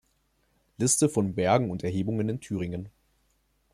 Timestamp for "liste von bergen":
0.79-1.69